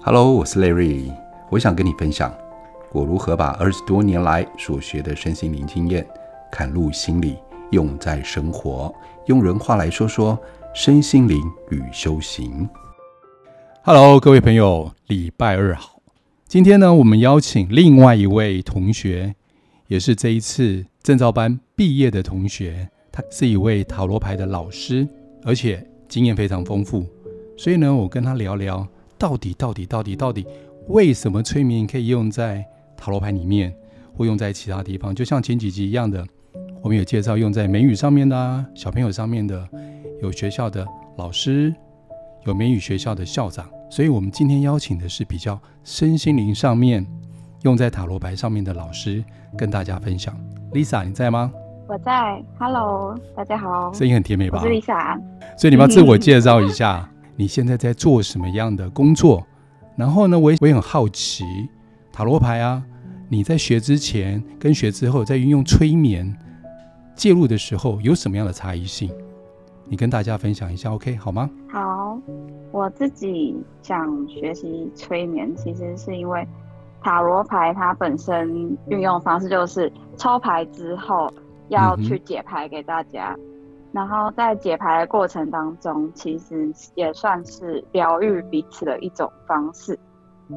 [0.00, 1.12] Hello，我是 Larry，
[1.50, 2.32] 我想跟你分享
[2.92, 6.06] 我如何把二十多年来所学的身心灵经验
[6.52, 7.36] 嵌入心里，
[7.72, 8.94] 用在生活，
[9.26, 10.38] 用人话来说说
[10.72, 11.36] 身心灵
[11.70, 12.66] 与修行。
[13.82, 16.00] Hello，各位朋友，礼拜二好。
[16.46, 19.34] 今天呢，我们邀请另外一位同学，
[19.88, 25.06] 也是这一次证照班毕业的同学，他是一位塔罗牌的老师，
[25.44, 27.04] 而且经验非常丰富。
[27.56, 28.86] 所以呢，我跟他聊聊，
[29.18, 30.46] 到底到底到底到底，
[30.86, 32.64] 为什么催眠可以用在
[32.96, 33.74] 塔罗牌里面，
[34.16, 35.14] 或用在其他地方？
[35.14, 36.24] 就像前几集一样的，
[36.80, 39.68] 我们有介绍用在美语上面的啊，小朋友上面的，
[40.22, 40.86] 有学校的
[41.16, 41.74] 老师，
[42.44, 43.68] 有美语学校的校长。
[43.90, 47.04] 所以我们今天邀请的是比较身心灵上面，
[47.62, 49.24] 用在塔罗牌上面的老师，
[49.56, 50.38] 跟大家分享。
[50.72, 51.50] Lisa，你在吗？
[51.88, 53.92] 我在，Hello，大家好。
[53.92, 54.60] 声音很甜美吧？
[54.62, 55.18] 我是 Lisa。
[55.56, 57.10] 所以你要自我介绍一下。
[57.38, 59.46] 你现在在做什么样的工作？
[59.96, 61.44] 然后呢，我也我也很好奇，
[62.12, 62.82] 塔罗牌啊，
[63.28, 66.36] 你在学之前跟学之后，在运用催眠
[67.14, 69.08] 介入的时候，有什么样的差异性？
[69.84, 71.48] 你跟大家分享一下，OK 好吗？
[71.70, 72.18] 好，
[72.72, 76.44] 我自己想学习催眠，其实是因为
[77.00, 81.32] 塔罗牌它本身运用方式就是抽牌之后
[81.68, 83.32] 要去解牌给大家。
[83.38, 83.47] 嗯
[83.90, 89.98] 然后在解牌的过程当中，其实也算是疗愈彼此的一种方式。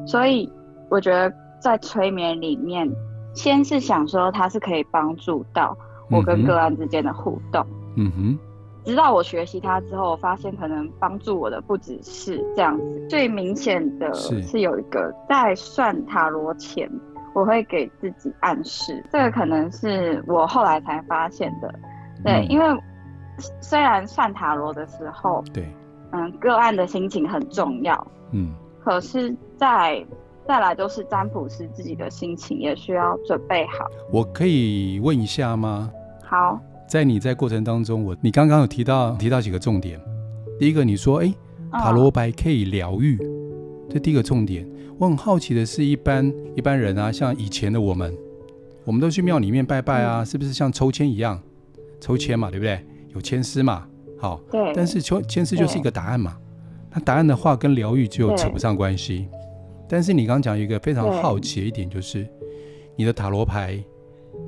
[0.06, 0.52] 所以
[0.90, 2.86] 我觉得在催眠里面，
[3.34, 5.74] 先是想说它是可以帮助到
[6.10, 7.66] 我跟个案之间的互动。
[7.96, 8.38] 嗯哼。
[8.84, 13.06] 直到我学习它之后，我发现可能帮助我的不只是这样子。
[13.08, 16.90] 最明显的是有一个在算塔罗前，
[17.32, 19.02] 我会给自己暗示。
[19.10, 21.72] 这个可能是我后来才发现的。
[22.22, 22.66] 对，因为。
[23.60, 25.66] 虽然算塔罗的时候，对，
[26.12, 28.52] 嗯，个案的心情很重要，嗯，
[28.84, 30.04] 可是再
[30.46, 33.86] 再来都是占卜师自己的心情也需要准备好。
[34.12, 35.90] 我可以问一下吗？
[36.24, 36.58] 好，
[36.88, 40.00] 在你在过程当中，我你刚刚有提到提到几个重点。
[40.58, 41.32] 第一个，你说，哎，
[41.72, 43.18] 塔罗牌可以疗愈，
[43.90, 44.68] 这第一个重点。
[44.98, 48.14] 我很好奇的是，一般一般人啊，像以前的我们，
[48.84, 51.40] 我们都去庙里面拜拜啊，嗯、是不是像抽签一样，
[51.98, 52.84] 抽签嘛，对不对？
[53.14, 53.86] 有签诗嘛？
[54.18, 54.72] 好，对。
[54.74, 56.36] 但是抽签诗就是一个答案嘛？
[56.94, 59.26] 那答案的话跟疗愈就扯不上关系。
[59.88, 62.26] 但是你刚刚讲一个非常好奇的一点，就是
[62.96, 63.82] 你的塔罗牌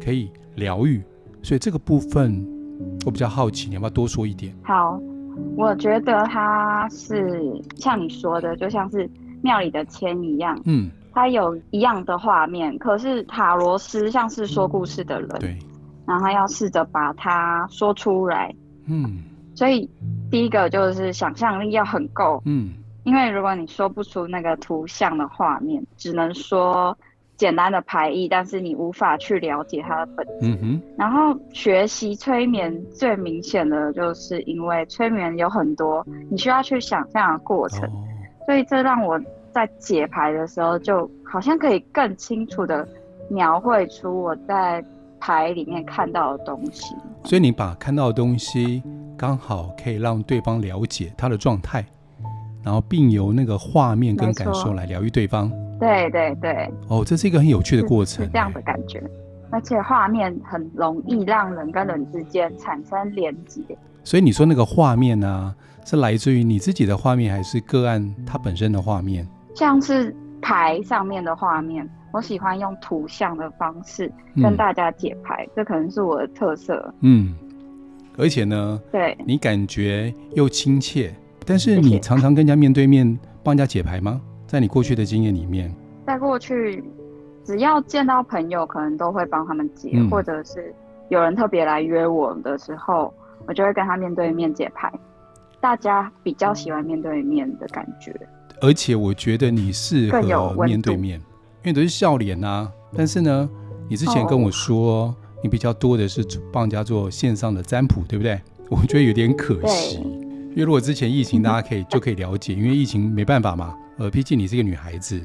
[0.02, 1.02] 可以疗愈，
[1.42, 2.46] 所以这个部分
[3.04, 4.54] 我比较好奇，你要不要多说一点？
[4.62, 4.98] 好，
[5.56, 9.10] 我觉得它是像你说的，就像是
[9.42, 15.58] 庙里的签一样，嗯，它有一样的画面，可是塔罗斯像是说故事的人，嗯、对。
[16.06, 18.54] 然后要试着把它说出来，
[18.86, 19.22] 嗯，
[19.54, 19.88] 所以
[20.30, 26.94] 第一个就是想象力要很够，嗯，因为如果你说不出那个图像的画面，只能说
[27.36, 30.32] 简单的排意，但是你无法去了解它的本质。
[30.42, 30.82] 嗯哼。
[30.98, 38.04] 然后学习催眠最明显的就是因为催眠有很多你需要去想象的过程，哦，
[38.44, 39.18] 所以这让我
[39.52, 42.86] 在解牌的时候就好像可以更清楚的
[43.30, 44.84] 描绘出我在。
[45.26, 48.82] 牌里面看到的东西，所以你把看到的东西
[49.16, 51.82] 刚好可以让对方了解他的状态，
[52.62, 55.50] 然后并由那个画面跟感受来疗愈对方。
[55.80, 56.70] 对对对。
[56.88, 59.02] 哦，这是一个很有趣的过程，是这样的感觉，
[59.48, 63.62] 而且画面很容易让人跟人之间产生连接。
[64.02, 65.56] 所以你说那个画面呢、啊，
[65.86, 69.26] 是来自于你自己的画面，还是个案它本身的画面？
[69.54, 71.88] 像是牌上面的画面。
[72.14, 74.08] 我喜欢用图像的方式
[74.40, 76.94] 跟大家解牌，嗯，这可能是我的特色。
[77.00, 77.34] 嗯，
[78.16, 81.12] 而且呢，对，你感觉又亲切，
[81.44, 83.04] 但是你常常跟人家面对面
[83.42, 84.20] 帮人家解牌吗？
[84.46, 85.74] 在你过去的经验里面，
[86.06, 86.84] 在过去，
[87.42, 90.72] 只要见到朋友，可能都会帮他们解，嗯，或者是
[91.08, 93.12] 有人特别来约我的时候，
[93.48, 94.88] 我就会跟他面对面解牌。
[95.60, 98.14] 大家比较喜欢面对面的感觉，
[98.60, 101.20] 而且我觉得你适合面对面。
[101.64, 103.48] 因为都是笑脸呐、啊，但是呢，
[103.88, 105.14] 你之前跟我说、oh.
[105.42, 106.22] 你比较多的是
[106.52, 108.38] 帮人家做线上的占卜，对不对？
[108.68, 109.96] 我觉得有点可惜，
[110.50, 113.74] 因为如果之前疫情，大家可以就可以了解，因为疫情没办法嘛。
[113.96, 115.18] 呃，毕竟你是一个女孩子，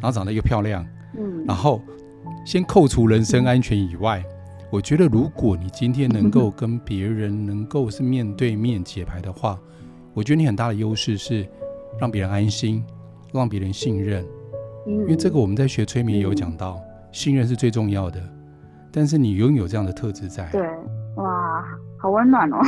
[0.00, 0.86] 然后长得又漂亮，
[1.18, 1.82] 嗯，然后
[2.46, 4.24] 先扣除人身安全以外，
[4.70, 9.58] 我觉得如果你今天能够跟别人能够是面对面解牌的话，
[10.14, 11.46] 我觉得你很大的优势是
[12.00, 12.82] 让别人安心，
[13.32, 14.24] 让别人信任。
[14.86, 16.80] 因为这个我们在学催眠也有讲到，
[17.10, 18.20] 信任是最重要的。
[18.90, 20.60] 但是你拥有这样的特质在，对，
[21.16, 21.64] 哇，
[21.96, 22.58] 好温暖哦。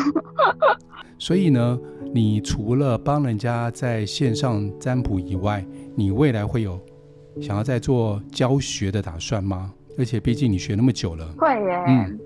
[1.19, 1.79] 所以呢，
[2.13, 5.65] 你除了帮人家在线上占卜以外，
[5.95, 6.81] 你未来会有
[7.41, 9.73] 想要再做教学的打算吗？
[9.99, 11.85] 而且毕竟你学那么久了，会耶。
[11.87, 12.19] 嗯，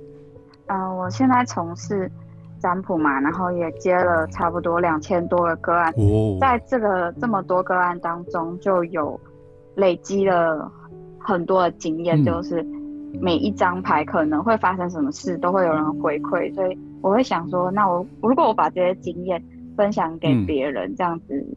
[0.69, 2.11] 呃，我现在从事
[2.61, 5.93] 占卜嘛，然后也接了差不多两千多个个案。
[5.97, 9.21] 哦，在这个这么多个案当中，就有
[9.79, 10.71] 累积了
[11.19, 12.63] 很多的经验，嗯，就是
[13.19, 19.43] 每一张牌可能会发生什么事，都会有人回馈，所以我会想说，那我如果我把这些经验
[19.77, 21.57] 分享给别人，嗯，这样子。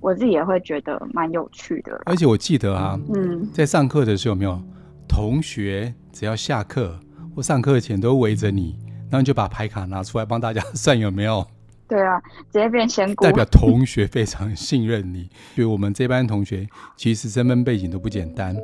[0.00, 4.60] 我自己也会觉得蛮有趣的，而且我记得啊，嗯，在上课的时候有没有
[5.08, 6.98] 同学只要下课
[7.36, 11.46] 或上课前都围着你，然后你就把牌卡拿出来帮大家算有没有？
[11.88, 12.20] 对啊，
[12.52, 15.28] 直接变仙姑，代表同学非常信任你。
[15.54, 18.56] 所以我们这班同学其实身份背景都不简单，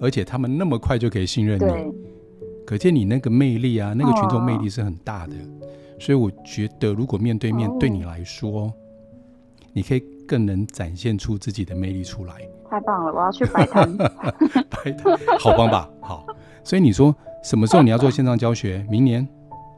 [0.00, 1.94] 而且他们那么快就可以信任你，
[2.66, 5.34] 可见你那个魅力啊，那个群众魅力是很大的。
[5.34, 5.68] 哦，
[5.98, 8.72] 所以我觉得如果面对面对你来说，哦，
[9.72, 10.02] 你可以。
[10.26, 12.32] 更能展现出自己的魅力出来。
[12.70, 13.94] 太棒了，我要去摆摊。
[14.72, 15.86] 摆摊，好棒吧？
[16.00, 16.24] 好。
[16.64, 18.82] 所以你说什么时候你要做线上教学？
[18.88, 19.28] 明年，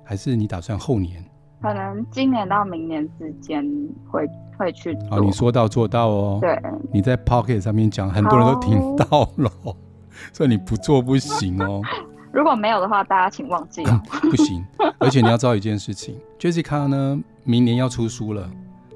[0.05, 1.21] 还是你打算后年？
[1.67, 3.65] 可能今年到明年之间
[4.09, 4.25] 会
[4.57, 5.11] 会去做。
[5.11, 6.39] 好，你说到做到哦。
[6.41, 6.57] 对。
[6.93, 9.51] 你在 Pocket 上面讲，很多人都听到了，
[10.33, 11.83] 所以你不做不行哦。
[12.33, 14.01] 如果没有的话，大家请忘记哦。
[14.31, 14.65] 不行，
[14.99, 18.49] 而且你要知道一件事情，Jessica 呢，明年要出书了。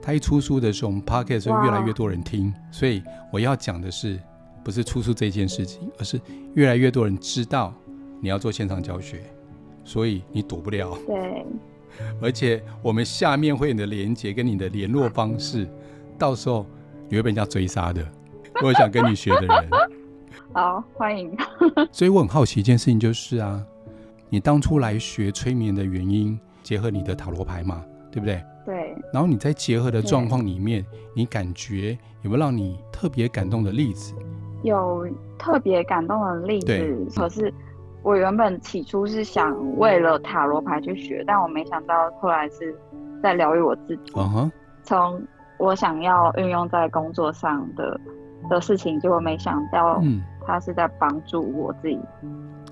[0.03, 3.03] 他一出书的时候，我们 Pocket 会越来越多人听，所以
[3.33, 4.19] 我要讲的是，
[4.63, 6.21] 不是出书这件事情，而是
[6.55, 7.75] 越来越多人知道
[8.21, 9.23] 你要做线上教学，
[9.85, 10.97] 所以你躲不了。
[11.07, 11.47] 对，
[12.21, 15.69] 而且我们下面会有你的连接跟你的联络方式，
[16.19, 16.67] 到时候
[17.09, 18.07] 你会被人家追杀的。
[18.63, 19.69] 我想跟你学的人，
[20.53, 21.37] 好欢迎。
[21.93, 23.65] 所以我很好奇一件事情，就是啊，
[24.29, 28.43] 你当初来学催眠的原因，结合你的塔罗牌嘛，对不对？
[28.67, 30.85] 对，然后你在结合的状况里面，
[31.15, 34.15] 你感觉有没有让你特别感动的例子？
[34.63, 35.09] 有
[35.39, 37.53] 特别感动的例子，可是
[38.03, 42.75] 我原本起初是想为了塔罗牌去学，但我没想到后来是
[43.23, 44.13] 在疗愈我自己。
[44.17, 44.53] 嗯哼，
[44.83, 45.23] 从
[45.59, 48.01] 我想要运用在工作上的
[48.49, 51.99] 的事情，结果没想到，嗯，他是在帮助我自己，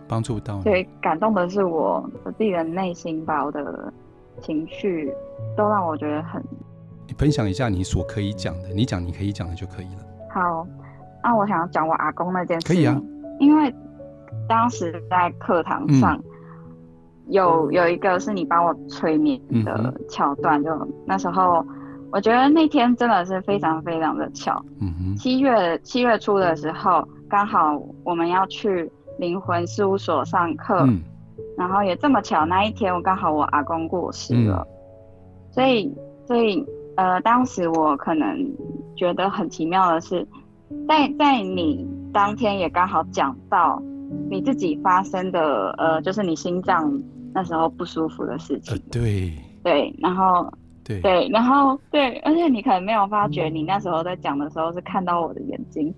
[0.08, 0.62] 帮助到你。
[0.62, 3.92] 所以感动的是我我自己的内心吧，我的。
[4.40, 5.12] 情绪
[5.56, 6.40] 都让我觉得很。
[7.08, 10.04] 你分享一下你所可以讲的，你讲你可以讲的就可以了。
[10.30, 10.64] 好，
[11.25, 12.69] 那我想要讲我阿公那件事。
[12.69, 12.96] 可以啊。
[13.40, 13.75] 因为
[14.48, 16.24] 当时在课堂上、嗯、
[17.28, 21.64] 有有一个是你帮我催眠的桥段，嗯、就那时候
[22.10, 24.60] 我觉得那天真的是非常非常的巧。
[25.16, 30.84] 七月七月初的时候，刚好我们要去灵魂事务所上课。
[30.86, 31.00] 嗯。
[31.56, 35.92] 然后也这么巧，那一天我刚好我阿公过世了，嗯、所以
[36.26, 36.64] 所以
[36.96, 38.48] 呃，当时我可能
[38.96, 40.26] 觉得很奇妙的是，
[40.88, 43.80] 在在你当天也刚好讲到
[44.31, 47.02] 你自己发生的呃，就是你心脏
[47.32, 48.75] 那时候不舒服的事情。
[48.75, 49.32] 呃、对。
[49.62, 50.52] 对，然后
[50.84, 51.00] 对。
[51.00, 55.94] 对，然后对，而且你可能没有发觉，你那时候在讲的时候是看到我的眼睛，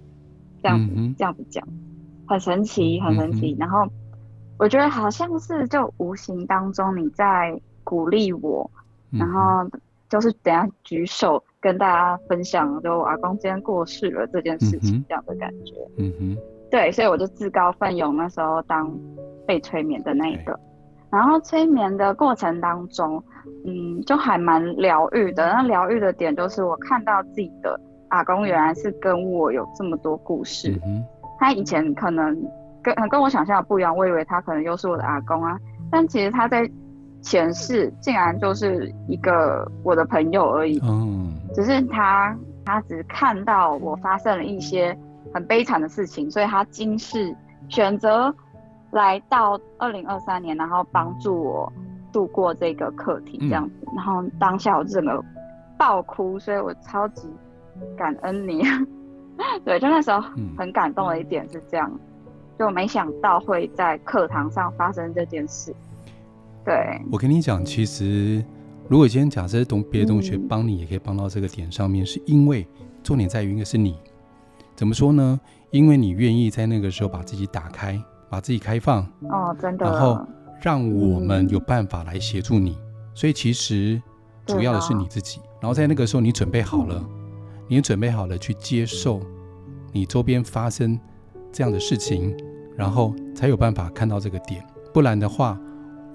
[0.62, 1.67] 这样子、嗯、这样子讲，
[2.27, 3.87] 很神奇，很神奇，嗯、然后。
[4.59, 8.71] 我觉得好像是就无形当中你在鼓励我，
[9.11, 9.67] 嗯、然后
[10.06, 15.73] 就是等下举手跟大家分享，就我阿公今天过世了这件事情这样的感觉。
[15.97, 16.37] 嗯哼，
[16.70, 18.91] 对，所以我就自告奋勇那时候当
[19.46, 20.58] 被催眠的那一个，
[21.10, 23.22] 然后催眠的过程当中，
[23.67, 25.48] 嗯，就还蛮疗愈的。
[25.53, 31.05] 那疗愈的点就是我看到自己的阿公原来是跟我有这么多故事，嗯、
[31.39, 32.36] 他以前可能。
[32.82, 35.60] 跟跟我想象的不一样，我以为他可能又是我的阿公啊，
[35.91, 36.67] 但其实他在
[37.20, 40.81] 前世竟然就是一个我的朋友而已。
[40.82, 42.34] 嗯，只是他
[42.65, 44.98] 他只看到我发生了一些
[45.32, 47.34] 很悲惨的事情，所以他今世
[47.69, 48.34] 选择
[48.93, 51.72] 来到二零二三年，然后帮助我
[52.13, 53.75] 度过这个课题这样子。
[53.87, 55.25] 嗯、然后当下我整个
[55.79, 57.29] 爆哭，所以我超级
[57.96, 58.63] 感恩你。
[59.65, 60.20] 对，就那时候
[60.58, 61.91] 很感动的一点是这样。
[62.58, 65.75] 就没想到会在课堂上发生这件事。
[66.63, 66.75] 对，
[67.10, 68.44] 我跟你讲，其实
[68.87, 72.67] 如果今天假设同别的同学帮你，也可以帮到这个点上面，嗯、是因为
[73.03, 73.96] 重点在于一个是你
[74.81, 75.39] 怎么说呢？
[75.72, 80.27] 因为你愿意在那个时候把自己打开，把自己开放哦，真的，然后
[80.63, 82.70] 让我们有办法来协助你。
[82.70, 84.01] 嗯、所以其实
[84.46, 85.39] 主要的是你自己。
[85.60, 87.10] 然后在那个时候，你准备好了，嗯、
[87.69, 89.20] 你准备好了去接受
[89.93, 90.99] 你周边发生
[91.53, 92.34] 这样的事情。
[92.75, 95.60] 然后才有办法看到这个点，不然的话，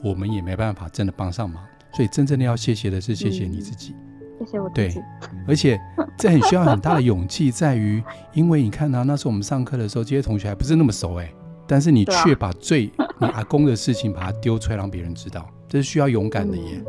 [0.03, 1.63] 我们也没办法真的帮上忙。
[1.93, 3.93] 所以真正的要谢谢的是谢谢你自己。
[3.95, 4.04] 嗯
[4.39, 4.95] 谢谢我自己。
[4.95, 5.03] 对，
[5.47, 5.79] 而且
[6.17, 11.31] 这很需要很大的勇气，在于，因为你看啊，那时候我们上课的时候，这些同学还不是那么熟哎，
[11.67, 16.83] 但是你却把最你阿公的事情把它丢出来让别人知道，这是需要勇敢的耶。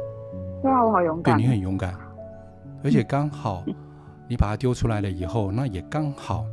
[0.62, 1.36] 对啊，我好勇敢。
[1.36, 1.94] 对，你很勇敢，
[2.82, 3.64] 而且刚好
[4.28, 6.44] 你把它丢出来了以后，那也刚好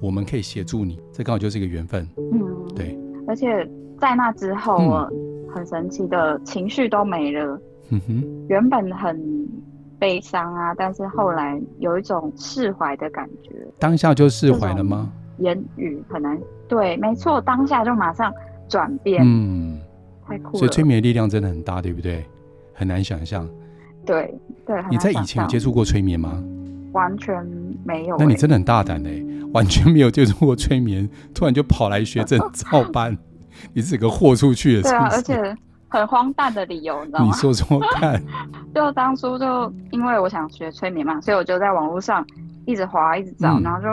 [0.00, 2.06] 我们可以协助你，这刚好就是一个缘分。
[2.32, 2.98] 嗯，对。
[3.26, 3.66] 而且
[3.98, 5.10] 在那之后，我
[5.54, 7.60] 很神奇的情绪都没了。
[7.88, 9.48] 嗯哼，原本很。
[10.00, 13.50] 悲伤啊，但是后来有一种释怀的感觉。
[13.78, 15.12] 当下就释怀了吗？
[15.38, 16.36] 言语很难。
[16.66, 18.32] 对，没错，当下就马上
[18.68, 19.22] 转变。
[19.24, 19.78] 嗯，
[20.26, 20.58] 太酷了。
[20.58, 22.24] 所以催眠的力量真的很大，对不对？
[22.72, 23.46] 很难想象。
[24.06, 24.34] 对
[24.66, 24.82] 对。
[24.90, 26.42] 你在以前有接触过催眠吗？
[26.92, 27.46] 完全
[27.84, 28.18] 没有欸。
[28.18, 29.22] 那你真的很大胆哎，
[29.54, 33.16] 完全没有接触过催眠，突然就跑来学证照班，
[33.72, 34.82] 你是个豁出去的。
[34.82, 35.54] 对啊，而且。
[35.90, 37.26] 很荒诞的理由，你知道吗？
[37.26, 38.22] 你说说看。
[38.74, 42.24] 就当初就因为我想学催眠嘛，所以我就在网络上
[42.64, 43.88] 一直滑，一直找，嗯、然后就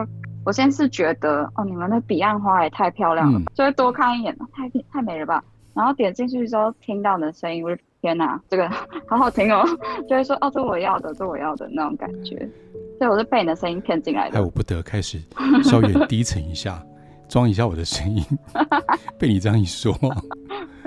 [0.45, 5.43] 我先是觉得哦，你们的彼岸花也太漂亮了，嗯、就会多看一眼，太太美了吧。
[5.73, 8.69] 然后点进去之后，听到你的声音，我就天哪，这个
[9.09, 9.63] 好好听哦，
[10.07, 12.37] 就会说哦，这我要的，这我要的那种感觉。
[12.99, 14.37] 所以我是被你的声音骗进来的。
[14.37, 15.19] 哎我不得，开始
[15.63, 16.81] 稍微低沉一下，
[17.27, 18.23] 装一下我的声音。
[19.19, 19.93] 被你这样一说。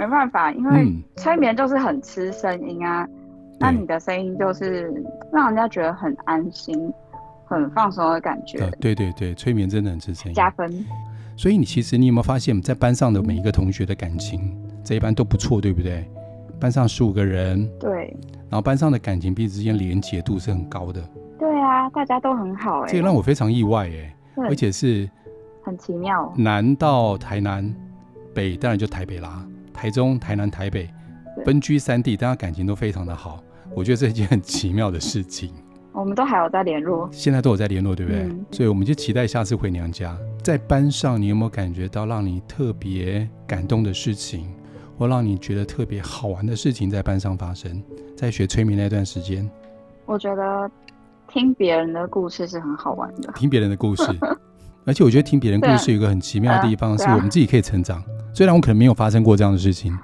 [0.00, 3.04] 没办法，因为催眠就是很吃声音啊。
[3.04, 3.10] 嗯、
[3.58, 4.90] 那你的声音就是
[5.30, 6.90] 让人家觉得很安心、
[7.44, 8.60] 很放松的感觉。
[8.60, 10.72] 呃、对对对，催眠真的很吃声音，加分。
[11.36, 16.10] 所以你其实你有没有发现，在班上的每一个同学的感情这一班都不错，对不对？
[16.58, 18.16] 班上十五个人，对。
[18.48, 21.02] 然后班上的感情彼此之间连结度是很高的。
[21.38, 22.90] 对啊，大家都很好哎、欸。
[22.90, 25.08] 这个让我非常意外哎、欸，而且是
[25.62, 26.32] 很奇妙。
[26.36, 27.70] 南到台南，
[28.34, 29.46] 北当然就台北啦。
[29.80, 30.86] 台中、台南、台北，
[31.42, 33.42] 分居三地，大家感情都非常的好，
[33.74, 35.50] 我觉得这是一件很奇妙的事情。
[35.94, 38.24] 我们都还有在联络，现在都有在联络，对不对？
[38.24, 40.14] 嗯、所以我们就期待下次回娘家。
[40.42, 44.52] 在班上，你有没有感觉到让你特别感动的事情，
[44.98, 47.82] 或让你觉得特别好玩的事情在班上发生？
[48.14, 49.50] 在学催眠那段时间，
[50.04, 50.70] 我觉得
[51.26, 53.32] 听别人的故事是很好玩的。
[53.34, 54.04] 听别人的故事，
[54.84, 58.04] 而且我觉得听别人故事有一个很奇妙的地方，是我们自己可以成长。
[58.32, 59.96] 虽然我可能没有发生过这样的事情，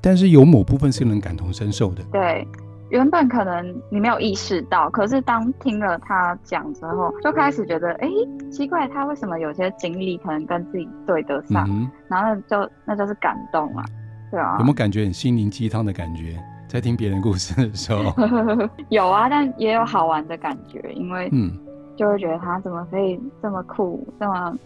[0.00, 2.02] 但是有某部分是能感同身受的。
[2.12, 2.46] 对，
[2.90, 8.08] 原本可能你没有意识到，可是当听了他讲之后，就开始觉得，哎，
[8.50, 11.68] 奇怪，他为什么有些经历可能跟自己对得上？
[11.68, 13.84] 嗯、然后就那就是感动啊，
[14.30, 14.56] 对啊。
[14.58, 16.38] 有没有感觉很心灵鸡汤的感觉？
[16.68, 18.12] 在听别人故事的时候，
[18.90, 21.50] 有啊，但也有好玩的感觉，因为嗯，
[21.96, 24.56] 就会觉得他怎么可以这么酷，这么。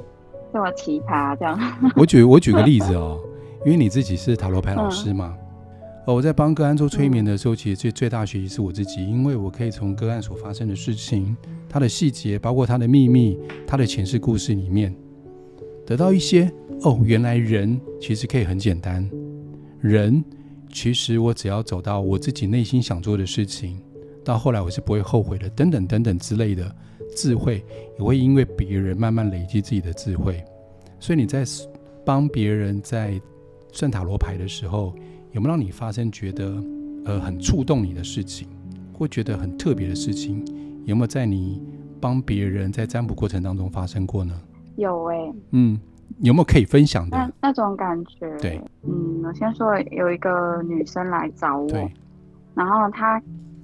[0.53, 1.59] 这么奇葩，这样。
[1.97, 3.21] 我举我举个例子哦，
[3.65, 5.35] 因为你自己是塔罗牌老师嘛。
[5.37, 5.47] 嗯、
[6.07, 11.37] 哦，我在帮个案做催眠的时候，其实最最大学习是我自己，因为我可以从个案所发生的事情、
[11.69, 14.95] 它的细节，包括它的秘密、它的前世故事里面，
[15.87, 16.51] 得到一些
[16.83, 19.09] 哦，原来人其实可以很简单，
[19.81, 20.25] 人
[20.73, 23.79] 其实我只要走到我自己内心想做的事情，
[24.25, 26.75] 到后来我是不会后悔的，等等等等之类的。
[27.17, 27.61] 智慧
[27.99, 30.41] 也会因为别人慢慢累积自己的智慧，
[31.01, 31.43] 所以你在
[32.05, 33.21] 帮别人在
[33.73, 34.95] 算塔罗牌的时候，
[35.33, 36.63] 有没有让你发生觉得
[37.05, 38.47] 呃很触动你的事情，
[38.97, 40.45] 或觉得很特别的事情？
[40.85, 41.61] 有没有在你
[42.01, 44.41] 帮别人在占卜过程当中发生过呢？
[44.77, 45.81] 有哎、欸，嗯，
[46.21, 47.17] 有没有可以分享的？
[47.17, 51.91] 那那种感觉，对，嗯，我先说有一个女生来找我，
[52.55, 53.21] 然后她。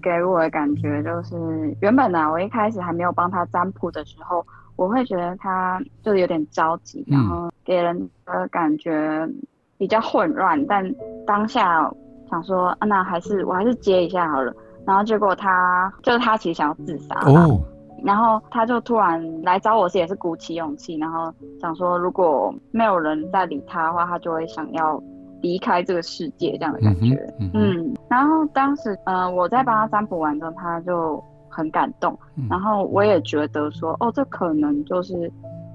[0.07, 4.47] 给我的感觉就是，原本呢、啊，我一开始还没有帮他占卜的时候，
[4.77, 9.29] 我会觉得他就是有点着急，然后给人的感觉
[9.77, 10.57] 比较混乱。
[10.61, 10.95] 嗯、但
[11.27, 11.93] 当下
[12.31, 14.55] 想说，啊、那还是我还是接一下好了。
[14.87, 17.61] 然后结果他就是他其实想要自杀，哦，
[18.05, 25.03] 然后他就突然来找我时也是鼓起勇气，然后想说，如果没有人再理他的话，他就会想要。
[25.43, 35.31] 离开这个世界这样的感觉，嗯，嗯，然后当时，呃，我在帮他占卜完之后，他就很感动，嗯、然后我也觉得说，哦，这可能就是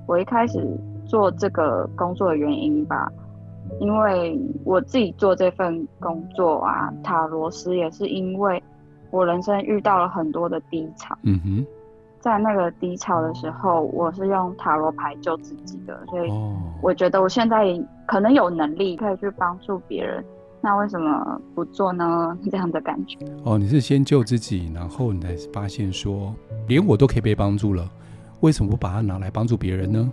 [0.08, 0.60] 我一开始
[1.06, 3.12] 做这个工作的原因吧，
[3.80, 8.62] 因为我自己做这份工作啊，塔罗师也是因为
[9.12, 11.66] 我人生遇到了很多的低潮，嗯哼。
[12.22, 16.32] 在那个低潮的时候，我是用塔罗牌救自己的，所以
[16.82, 17.66] 我觉得我现在
[18.06, 20.24] 可能有能力可以去帮助别人，
[20.62, 22.38] 那为什么不做呢？
[22.52, 23.18] 这样的感觉。
[23.44, 26.34] 哦，你是先救自己，然后你才发现说，
[26.68, 27.90] 连我都可以被帮助了，
[28.42, 30.12] 为什么不把它拿来帮助别人呢？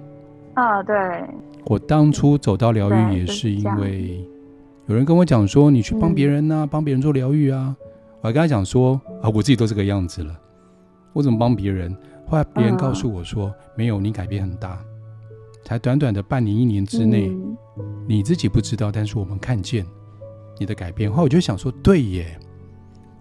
[0.55, 0.97] 啊，对。
[1.67, 4.27] 我当初走到疗愈也是因为
[4.87, 7.77] 有人跟我讲说，你去帮别人啊，帮别人做疗愈啊。
[8.23, 10.35] 我还跟他讲说啊，我自己都这个样子了，
[11.19, 11.93] 我怎么帮别人？
[12.29, 14.79] 后来别人告诉我说，嗯、没有，你改变很大，
[15.65, 17.57] 才短短的半年一年之内，嗯、
[18.07, 19.85] 你自己不知道，但是我们看见
[20.61, 21.11] 你的改变。
[21.11, 22.39] 后来我就想说，对耶，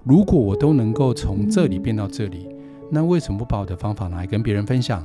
[0.04, 5.04] 如果我都能够从这里变到这里，嗯、那为什么不把我的方法拿来跟别人分享？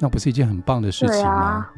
[0.00, 1.30] 那不是一件很棒的事情吗？
[1.30, 1.72] 啊、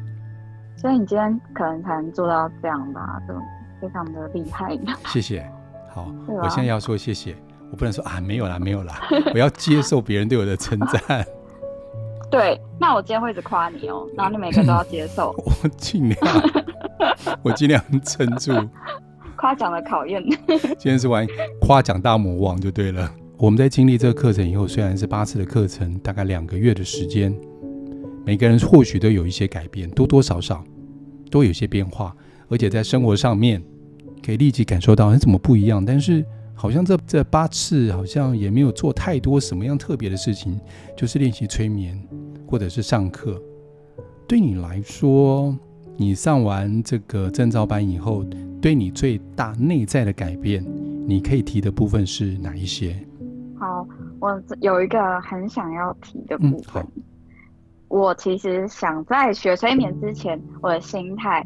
[0.77, 3.33] 所以你今天可能才能做到这样吧，就
[3.81, 4.79] 非常的厉害。
[5.07, 5.45] 谢谢。
[5.89, 6.11] 好，吧
[6.43, 7.35] 我现在要说谢谢，
[7.73, 9.01] 我不能说啊，没有啦，没有啦，
[9.33, 11.25] 我要接受别人对我的称赞。
[12.29, 15.33] 对，那我今天会一直夸你哦，然后你每个都要接受。
[15.63, 16.19] 我尽量，
[17.41, 18.51] 我尽量撑住。
[19.35, 20.23] 夸奖的考验。
[20.77, 21.25] 今天是玩
[21.59, 23.11] 夸奖大魔王就对了。
[23.39, 27.35] 我们在经历这个课程以后，虽然是八次的课程，大概两个月的时间，
[28.23, 30.63] 每个人或许都有一些改变，多多少少
[31.31, 32.15] 都有些变化，
[32.49, 33.63] 而且在生活上面
[34.23, 36.23] 可以立即感受到你怎么不一样，但是。
[36.63, 40.57] 好像这这八次好像也没有做太多什么样特别的事情，
[40.95, 42.01] 就是练习催眠
[42.47, 43.37] 或者是上课。
[44.25, 45.53] 对你来说，
[45.97, 48.23] 你上完这个证照班以后，
[48.61, 50.65] 对你最大内在的改变，
[51.05, 52.95] 你可以提的部分是哪一些？
[53.59, 53.85] 好，
[54.21, 56.81] 我有一个很想要提的部分。
[56.81, 57.03] 嗯、
[57.89, 61.45] 我其实想在学催眠之前，我的心态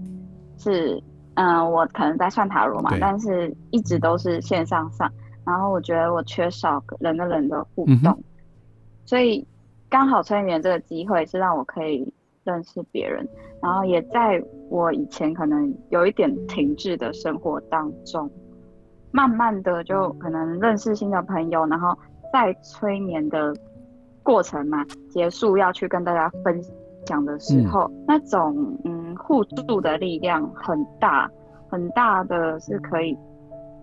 [0.60, 1.02] 是。
[1.40, 5.08] 嗯，我可能在算塔罗嘛，但是一直都是线上上，
[5.46, 8.24] 然后我觉得我缺少人跟人的互动，嗯、
[9.06, 9.48] 所以
[9.88, 12.12] 刚好催眠这个机会是让我可以
[12.44, 13.24] 认识别人，
[13.62, 18.28] 然后也在我以前可能有一点停滞的生活当中，
[19.12, 21.96] 慢慢的就可能认识新的朋友，然后
[22.34, 23.56] 在催眠的
[24.24, 26.60] 过程嘛，结束要去跟大家分
[27.06, 29.07] 享的时候，嗯、那种嗯。
[29.18, 31.30] 互助的力量很大，
[31.70, 33.18] 很大的是可以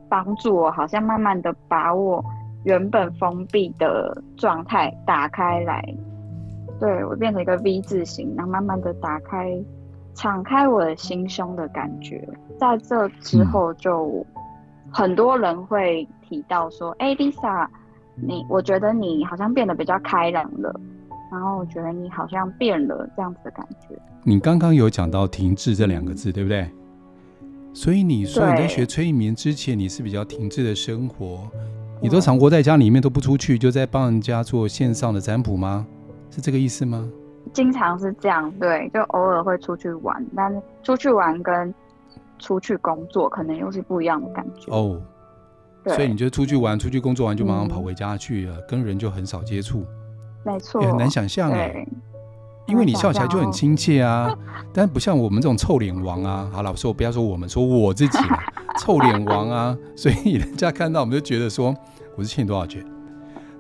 [0.09, 2.25] 帮助我，好像慢慢的把我
[2.65, 5.83] 原本封闭的状态打开来，
[6.81, 9.53] 对，我变成一个 V 字形，然后慢慢的打开，
[10.15, 12.27] 敞开我的心胸的感觉。
[12.59, 14.25] 在这之后，就
[14.93, 17.67] 很多人会提到说：“哎、，Lisa，
[18.15, 20.81] 你，我觉得你好像变得比较开朗了。”
[21.35, 23.89] 然后我觉得你好像变了这样子的感觉。
[24.23, 26.71] 你刚刚有讲到“停滞”这两个字，对不对？
[27.73, 31.51] 所以你说你在学催眠之前，你是比较停滞的生活，
[32.01, 35.85] 你都常活在家里面都不出去，就在帮人家做线上的占卜吗？
[36.31, 37.11] 是这个意思吗？
[37.53, 41.75] 经常是这样，对，就偶尔会出去玩，但是出去玩跟
[42.39, 45.03] 出去工作可能又是不一样的感觉哦。
[45.83, 49.85] 对所以你就出去玩、出去工作完就马上跑回家去了，嗯、跟人就很少接触。
[50.45, 51.87] 没错，也很难想象哎，
[52.67, 54.39] 因为你笑起来就很亲切啊，哦、
[54.73, 56.49] 但不像我们这种臭脸王啊。
[56.53, 58.19] 好了，我说我不要说我们，说我自己
[58.79, 61.75] 臭脸王啊，所以人家看到我们就觉得说
[62.17, 62.85] 我是欠你多少钱。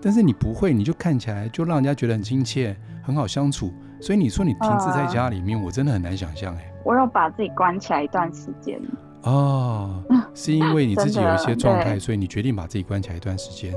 [0.00, 3.72] 但是你不会，你就看起来就让人家觉得很亲切，很好相处。
[4.02, 6.70] 所以你说你停滞在家里面，呃、我真的很难想象哎。
[6.84, 8.78] 我要把自己关起来一段时间
[9.22, 10.02] 哦，
[10.34, 13.72] 是因为你自己有一些 状态，所以你决定把自己关起来一段时间。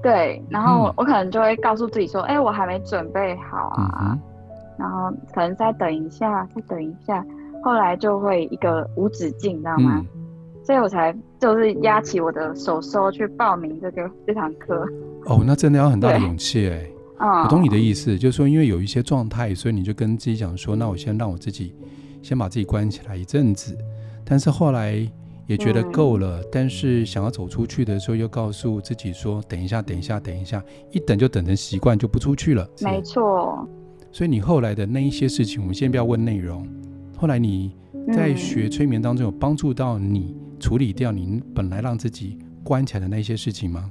[0.00, 4.20] 对，然后我我可能就会告诉自己说，哎、嗯欸，我还没准备好啊，嗯、
[4.78, 7.24] 然后可能再等一下，再等一下，
[7.64, 9.98] 后来就会一个无止境，你知道吗？
[9.98, 10.06] 嗯、
[10.64, 14.86] 所以我才就是压起我的手手去报名这个这堂课。
[15.26, 16.86] 哦，那真的要很大的勇气哎。
[17.18, 21.74] 嗯，我懂你的意思，就是说因为有一些状态，所以你就跟自己讲说，那我先让我自己
[22.22, 23.76] 先把自己关起来一阵子，
[24.24, 25.10] 但是后来。
[25.48, 32.68] 也觉得够了，嗯、但是想要走出去的时候，又告诉自己说：“等一下，等一下，等一下。”一等就等成习惯，就不出去了。
[32.82, 33.66] 没错。
[34.12, 36.68] 所以你后来的那一些事情，我们先不要问内容。
[37.16, 37.74] 后来你
[38.12, 43.90] 在学催眠当中，有帮助到你处理掉你本来让自己关起来的那些事情吗？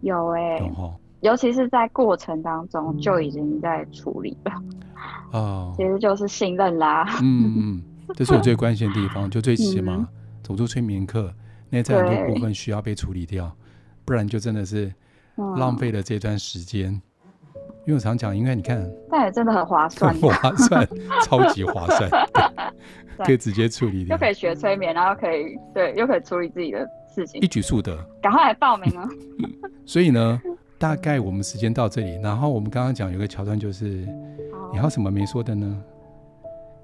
[0.00, 4.52] 有哎、欸，哦、尤其是在过程当中就已经在处理了。
[5.32, 7.06] 哦，其实就是信任啦。
[7.22, 7.82] 嗯嗯，
[8.16, 9.94] 这是我最关心的地方，就最起码。
[9.94, 10.08] 嗯
[10.42, 11.32] 走出催眠课，
[11.70, 13.54] 内在很多部分需要被处理掉，
[14.04, 14.92] 不然就真的是
[15.56, 16.90] 浪费了这段时间。
[16.90, 17.00] 嗯、
[17.86, 20.88] 因为我常讲，因为你看，但也真的很划算，很划算，
[21.24, 22.10] 超级划算，
[23.18, 27.96] 可以直接处理掉，又可以学催眠，然后可以对，又可以处理自己的事情，一举数得。
[28.20, 29.08] 赶快来报名啊！
[29.86, 30.40] 所以呢，
[30.78, 33.86] 大概我们时间到这里，然后我们刚刚讲有个桥段，就是
[34.72, 35.82] 你还有什么没说的呢？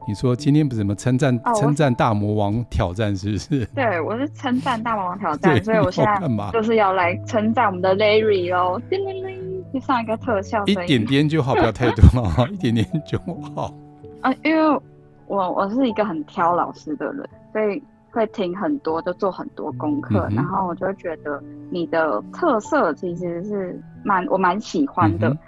[0.08, 3.66] 你说今天不是什么称赞称赞大魔王挑战是不是？
[3.74, 13.18] 对，我是称赞大魔王挑战， 所以我现在就是要来称赞我们的 Larry 哦，叮铃铃，就上一个特效，一点点就好，不要太多了， 一点点就
[13.54, 13.70] 好。
[14.22, 14.80] 啊，因为
[15.26, 21.38] 我我是一个很挑老师的人，所以会听很多，就做很多功课，嗯、然后我就会觉得
[21.70, 25.28] 你的特色其实是蛮我蛮喜欢的。
[25.28, 25.38] 嗯、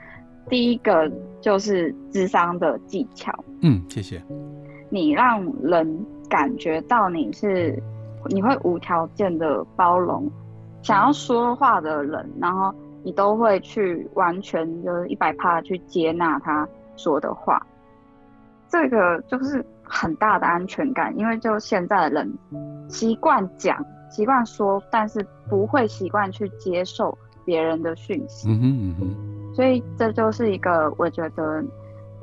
[0.51, 4.23] 第一个就是智商的技巧，嗯，谢谢。
[4.89, 7.81] 你让人感觉到你是
[8.29, 10.31] 你会无条件的包容
[10.83, 17.61] 想要说话的人，然后你都会去完全就是一百趴去接纳他说的话，
[18.69, 19.65] 这个就是。
[19.93, 22.39] 很大的安全感，因为就现在的人
[22.89, 28.49] 习惯讲、习惯说，但是不会习惯去接受别人的讯息。
[28.49, 29.53] 嗯哼嗯哼。
[29.53, 31.61] 所以这就是一个我觉得，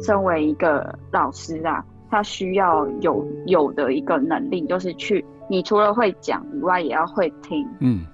[0.01, 7.67] 身为一个老师啊，他需要有有的一个能力，就是去你除了会讲以外，也要会听。
[7.79, 8.05] 嗯。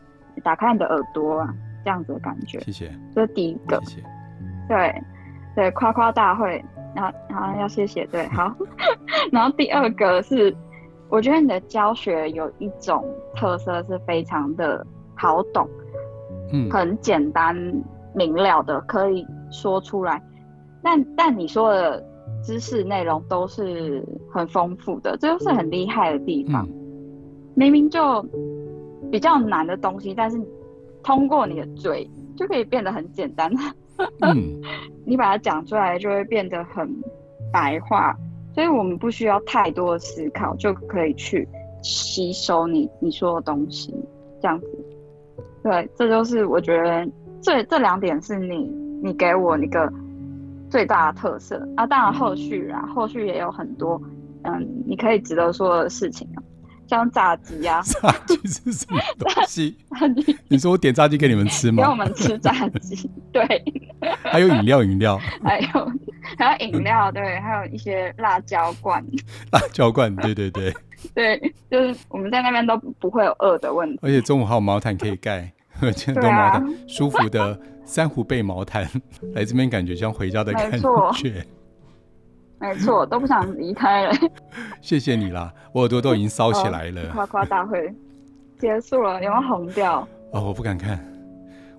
[0.43, 1.53] 打开你的耳朵啊，
[1.85, 2.59] 这样子的感觉。
[2.61, 2.91] 谢谢。
[3.13, 3.79] 这是第一个。
[3.85, 4.03] 谢谢。
[4.67, 5.03] 对
[5.55, 6.63] 对，夸夸大会。
[6.95, 8.51] 然后，然后要谢谢，对，好。
[9.31, 10.55] 然后第二个是，
[11.09, 13.03] 我觉得你的教学有一种
[13.35, 15.67] 特色是非常的好懂，
[16.51, 17.55] 嗯，很简单
[18.15, 20.21] 明了的可以说出来。
[20.83, 22.03] 但但你说的
[22.43, 26.67] 知识内容都是很丰富的，这就是很厉害的地方。
[26.67, 26.73] 嗯、
[27.55, 28.21] 明明就
[29.11, 30.39] 比较难的东西，但是
[31.01, 33.51] 通过你的嘴就可以变得很简单。
[34.21, 34.61] 嗯，
[35.05, 36.89] 你把它讲出来就会变得很
[37.51, 38.15] 白话，
[38.53, 41.47] 所以我们不需要太多的思考就可以去
[41.81, 43.93] 吸收你你说的东西，
[44.41, 44.67] 这样子。
[45.61, 47.07] 对，这就是我觉得
[47.41, 48.69] 这这两点是你
[49.01, 49.89] 你给我一个
[50.73, 51.85] 最大的特色啊。
[51.85, 54.01] 当然后续啊，后续也有很多
[54.41, 56.41] 嗯，你可以值得说的事情啊。
[56.87, 59.77] 像炸鸡呀， 炸鸡是什么东西？
[60.49, 61.83] 你说我点炸鸡给你们吃吗？
[61.83, 63.45] 给我们吃炸鸡， 对。
[64.23, 65.17] 还有饮料，饮料。
[65.43, 65.91] 还有
[66.37, 69.03] 还有饮料，对，还有一些辣椒罐。
[69.51, 70.73] 辣椒罐，对对对。
[71.13, 73.99] 对，就是我们在那边都不会有饿的问题。
[74.01, 75.51] 而且中午还有毛毯可以盖，
[75.91, 78.87] 很多毛毯，舒服的珊瑚被毛毯，
[79.33, 81.45] 来这边感觉像回家的感觉。
[82.59, 84.13] 没错，都不想离开了。
[84.79, 87.09] 谢谢你啦，我耳朵都已经烧起来了。
[87.11, 87.93] 夸夸大会
[88.57, 90.07] 结束了，有没有红掉？
[90.31, 91.03] 哦，我不敢看，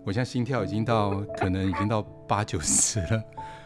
[0.05, 3.23] 我现在心跳已经到可能已经到八九十了。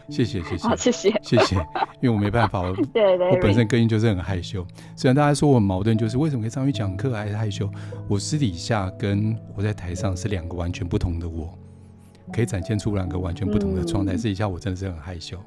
[0.09, 1.57] 谢谢谢谢，谢谢谢谢，
[2.01, 4.66] 因为我没办法，我 对对，我本身个性就是很害羞。
[4.97, 7.68] 虽然大家说我很矛盾，就是为什么可以上去讲课还是害羞？
[8.09, 11.53] 我私底下跟我在台上是两个完全不同的我，
[12.33, 14.16] 可以展现出两个完全不同的状态。
[14.16, 15.38] 私底下我真的是很害羞。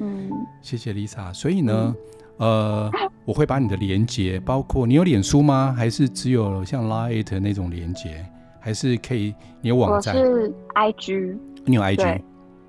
[0.00, 0.28] 嗯，
[0.62, 1.32] 谢谢 Lisa。
[1.32, 1.94] 所以呢，
[2.38, 2.90] 嗯、呃，
[3.24, 5.74] 我会把你的连接，包括你有脸书吗？
[5.76, 8.24] 还是只有像 Line 那种连接？
[8.60, 10.16] 还是可以你有网站？
[10.16, 11.82] 我是 IG，你有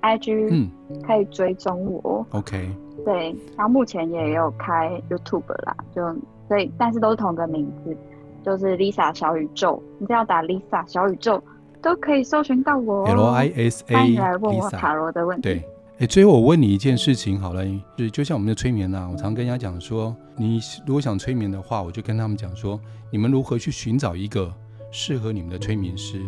[0.02, 0.70] IG，IG，嗯，
[1.06, 2.26] 可以追踪我。
[2.30, 2.68] OK，
[3.04, 6.02] 对，然后目前也有开 YouTube 啦，就
[6.48, 7.96] 所以但是都是同个名字，
[8.44, 11.42] 就是 Lisa 小宇宙，你只要打 Lisa 小宇宙
[11.82, 13.04] 都可以搜寻到我。
[13.06, 15.42] L I S A，欢迎来问我塔罗的问题。
[15.42, 15.64] 对。
[15.98, 17.62] 哎，最后我问你一件事情好了，
[17.94, 22.80] 就是就像我们的催眠啊，我常跟人家讲说，你如果想催眠的话，我就跟他们讲说，
[23.12, 24.50] 你们如何去寻找一个
[24.90, 26.22] 适合你们的催眠师，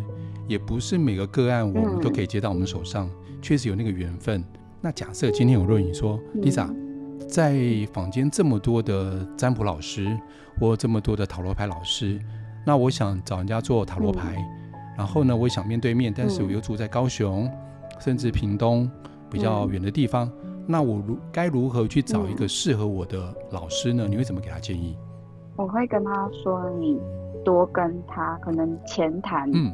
[0.46, 3.10] 也不是每个个案我们都可以接到我们手上，嗯、
[3.42, 4.42] 确实有那个缘分。
[4.80, 6.74] 那假设今天有论你说，Lisa，
[7.28, 7.54] 在
[7.92, 10.16] 坊间这么多的占卜老师
[10.58, 12.18] 或这么多的塔罗牌老师，
[12.64, 17.50] 那我想找人家做塔罗牌，嗯、然后呢，我想面对面，但是我又住在高雄，
[17.98, 18.90] 甚至屏东。
[19.30, 24.04] 比较远的地方，嗯、那我如该如何去找一个适合我的老师呢？
[24.06, 24.94] 嗯、你会怎么给他建议？
[25.56, 27.00] 我会跟他说，你
[27.42, 29.50] 多跟他可能前谈。
[29.54, 29.72] 嗯，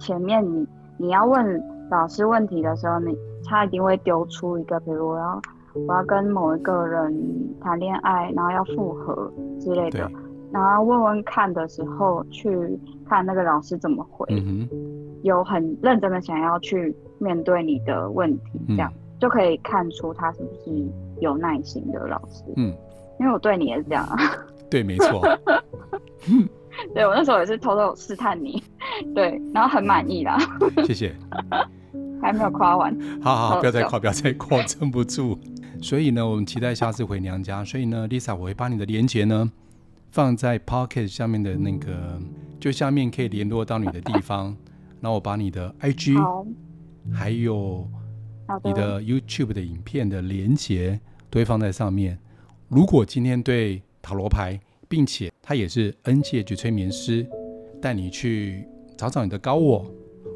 [0.00, 0.66] 前面你
[0.96, 5.40] 你要问老师问题的时候，你他一定会丢出一个，比如我要
[5.86, 7.12] 我要跟某一个人
[7.60, 10.10] 谈恋爱，然后要复合之类的，
[10.52, 14.26] 然后问问看的时候，去看那个老师怎么回。
[14.30, 14.68] 嗯、
[15.22, 16.96] 有很认真的想要去。
[17.20, 20.70] 面对你的问题，这样、嗯、就可以看出他是不是
[21.18, 22.44] 有耐心的老师。
[22.54, 22.72] 嗯，
[23.18, 24.16] 因为我对你也是这样啊。
[24.70, 25.20] 对，没错。
[26.94, 28.62] 对，我那时候也是偷偷试探你，
[29.16, 30.38] 对，然后很满意啦。
[30.86, 31.12] 谢谢。
[32.20, 32.96] 还没有夸完。
[33.22, 35.38] 好好好，不要再夸，不要再夸， 撑不住。
[35.80, 37.64] 所以呢，我们期待下次回娘家。
[37.64, 39.50] 所以呢，Lisa，我会把你的连接呢
[40.10, 42.20] 放在 Podcast 下面的那个，
[42.58, 44.56] 就下面可以联络到你的地方。
[45.00, 46.16] 然后我把你的 IG。
[47.10, 47.88] 还有
[48.62, 51.00] 你的 YouTube 的影片的连接
[51.30, 52.18] 都会放在上面。
[52.68, 57.26] 如果今天对塔罗牌，并且他也是 N 级催眠师，
[57.80, 59.90] 带你去找找你的高我。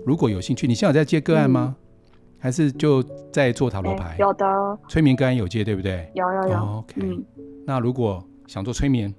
[0.04, 1.76] 如果有兴趣，你现在有在接个案吗？
[1.76, 4.16] 嗯、还是就在做塔罗牌？
[4.18, 4.44] 有的，
[4.88, 6.10] 催眠个案有接，对不对？
[6.14, 6.58] 有有有。
[6.78, 7.24] OK，、嗯、
[7.66, 9.14] 那如果想做催眠，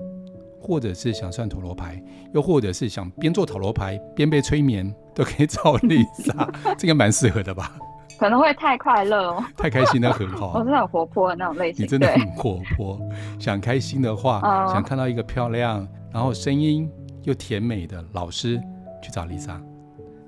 [0.60, 2.02] 或者是想算塔罗牌，
[2.34, 7.76] 又或者是想边做塔罗牌边被催眠，都可以找丽莎， 这个蛮适合的吧？
[8.20, 10.54] 可能会太快乐哦，太开心的很好。
[10.60, 13.00] 我是很活泼的那种类型，你真的很活泼。
[13.40, 16.90] 想开心的话，哦、想看到一个漂亮，然后声音
[17.24, 18.62] 又甜美的老师，
[19.02, 19.62] 去找丽莎。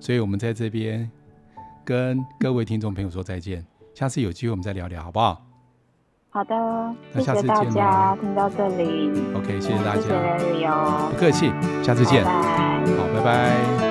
[0.05, 1.09] 所以我们在这边
[1.83, 3.65] 跟各位听众朋友说再见，
[3.95, 5.43] 下次有机会我们再聊聊，好不好？
[6.29, 6.55] 好的，
[7.11, 9.09] 那下次见，谢谢大家听到这里。
[9.33, 11.51] OK，谢谢大家，不客气，
[11.83, 13.84] 下次见，拜拜，好，拜拜。